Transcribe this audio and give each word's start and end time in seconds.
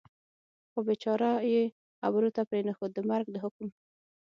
خو 0.71 0.79
بېچاره 0.87 1.29
یې 1.51 1.63
خبرو 1.99 2.29
ته 2.35 2.41
پرېنښود، 2.49 2.91
د 2.93 2.99
مرګ 3.09 3.27
د 3.31 3.35
حکم. 3.43 3.67